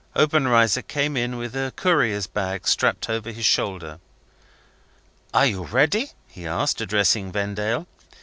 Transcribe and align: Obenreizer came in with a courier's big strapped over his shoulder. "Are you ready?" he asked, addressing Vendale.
Obenreizer 0.15 0.81
came 0.81 1.15
in 1.15 1.37
with 1.37 1.55
a 1.55 1.71
courier's 1.75 2.25
big 2.25 2.65
strapped 2.67 3.07
over 3.07 3.29
his 3.31 3.45
shoulder. 3.45 3.99
"Are 5.31 5.45
you 5.45 5.63
ready?" 5.65 6.09
he 6.27 6.47
asked, 6.47 6.81
addressing 6.81 7.31
Vendale. 7.31 7.85